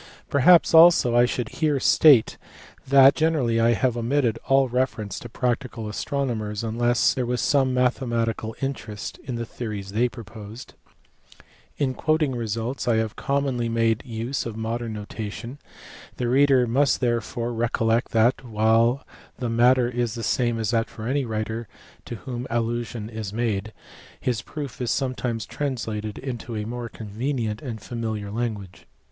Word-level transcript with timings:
Perhaps 0.31 0.73
also 0.73 1.15
I 1.15 1.27
should 1.27 1.49
here 1.49 1.79
state 1.79 2.39
that 2.87 3.13
generally 3.13 3.59
I 3.59 3.73
have 3.73 3.95
omitted 3.95 4.39
all 4.47 4.67
reference 4.67 5.19
to 5.19 5.29
practical 5.29 5.87
astro 5.87 6.25
nomers 6.25 6.67
unless 6.67 7.13
there 7.13 7.23
was 7.27 7.39
some 7.39 7.71
mathematical 7.71 8.55
interest 8.63 9.19
in 9.23 9.35
the 9.35 9.45
theories 9.45 9.91
they 9.91 10.09
proposed. 10.09 10.73
In 11.77 11.93
quoting 11.93 12.33
results 12.35 12.87
I 12.87 12.95
have 12.95 13.15
commonly 13.15 13.69
made 13.69 14.01
use 14.03 14.43
of 14.47 14.57
modern 14.57 14.93
notation; 14.93 15.59
the 16.17 16.27
reader 16.27 16.65
must 16.65 16.99
therefore 16.99 17.53
recollect 17.53 18.09
that, 18.11 18.43
while 18.43 19.05
the 19.37 19.49
matter 19.51 19.87
is 19.87 20.15
the 20.15 20.23
same 20.23 20.57
as 20.57 20.71
that 20.71 20.89
of 20.89 21.05
any 21.07 21.25
writer 21.25 21.67
to 22.05 22.15
whom 22.15 22.47
allusion 22.49 23.07
is 23.07 23.31
made, 23.31 23.71
his 24.19 24.41
proof 24.41 24.81
is 24.81 24.89
sometimes 24.89 25.45
translated 25.45 26.17
into 26.17 26.55
a 26.55 26.65
more 26.65 26.89
convenient 26.89 27.61
and 27.61 27.83
familiar 27.83 28.31
language. 28.31 28.87